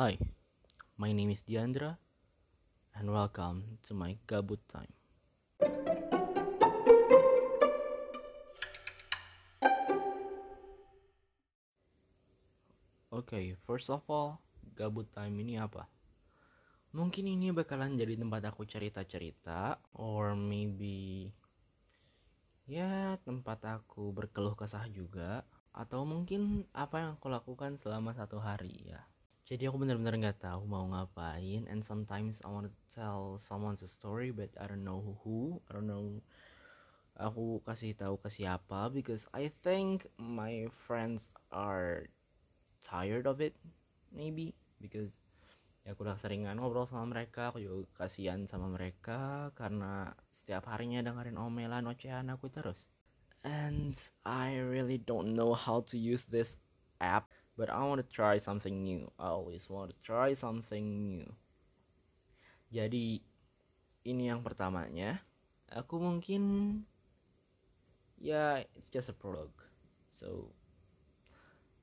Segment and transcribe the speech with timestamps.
[0.00, 0.16] Hi,
[0.96, 1.92] my name is Diandra,
[2.96, 4.88] and welcome to my Gabut Time.
[13.12, 14.40] Okay, first of all,
[14.72, 15.84] Gabut Time ini apa?
[16.96, 21.28] Mungkin ini bakalan jadi tempat aku cerita-cerita, or maybe
[22.64, 25.44] ya tempat aku berkeluh kesah juga,
[25.76, 29.04] atau mungkin apa yang aku lakukan selama satu hari ya
[29.50, 34.30] jadi aku benar-benar nggak tahu mau ngapain and sometimes I want to tell someone's story
[34.30, 36.22] but I don't know who I don't know
[37.18, 42.06] aku kasih tahu ke siapa because I think my friends are
[42.78, 43.58] tired of it
[44.14, 45.18] maybe because
[45.82, 51.02] ya aku udah seringan ngobrol sama mereka aku juga kasihan sama mereka karena setiap harinya
[51.02, 52.86] dengerin omelan ocehan aku terus.
[53.40, 53.96] And
[54.28, 56.60] I really don't know how to use this
[57.00, 59.12] app but I want to try something new.
[59.20, 61.28] I always want to try something new.
[62.72, 63.20] Jadi
[64.08, 65.20] ini yang pertamanya.
[65.68, 66.40] Aku mungkin
[68.16, 69.60] ya yeah, it's just a prologue.
[70.08, 70.48] So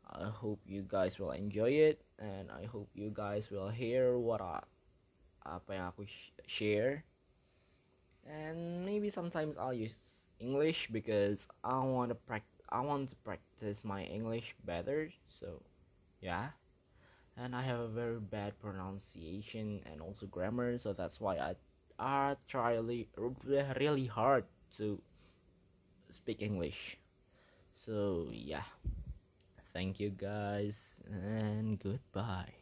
[0.10, 4.42] I hope you guys will enjoy it and I hope you guys will hear what
[4.42, 4.66] I,
[5.46, 6.10] apa yang aku
[6.50, 7.06] share.
[8.26, 13.84] And maybe sometimes I'll use English because I want to practice I want to practice
[13.84, 15.62] my English better, so
[16.22, 16.50] yeah.
[17.38, 21.56] And I have a very bad pronunciation and also grammar, so that's why I
[22.00, 23.08] I try really,
[23.80, 24.46] really hard
[24.78, 25.02] to
[26.10, 26.98] speak English.
[27.72, 28.66] So yeah.
[29.74, 32.54] Thank you guys and goodbye.